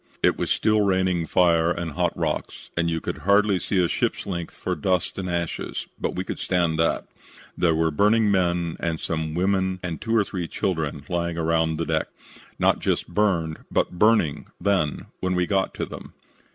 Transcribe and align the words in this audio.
It 0.23 0.35
was 0.35 0.49
still 0.49 0.81
raining 0.81 1.27
fire 1.27 1.69
and 1.69 1.91
hot 1.91 2.17
rocks 2.17 2.71
and 2.75 2.89
you 2.89 2.99
could 2.99 3.19
hardly 3.19 3.59
see 3.59 3.77
a 3.85 3.87
ship's 3.87 4.25
length 4.25 4.55
for 4.55 4.73
dust 4.75 5.19
and 5.19 5.29
ashes, 5.29 5.85
but 5.99 6.15
we 6.15 6.23
could 6.23 6.39
stand 6.39 6.79
that. 6.79 7.05
There 7.55 7.75
were 7.75 7.91
burning 7.91 8.31
men 8.31 8.77
and 8.79 8.99
some 8.99 9.35
women 9.35 9.79
and 9.83 10.01
two 10.01 10.15
or 10.15 10.23
three 10.23 10.47
children 10.47 11.05
lying 11.07 11.37
around 11.37 11.77
the 11.77 11.85
deck. 11.85 12.07
Not 12.57 12.79
just 12.79 13.09
burned, 13.13 13.59
but 13.69 13.99
burning, 13.99 14.47
then, 14.59 15.05
when 15.19 15.35
we 15.35 15.45
got 15.45 15.75
to 15.75 15.85
them. 15.85 16.13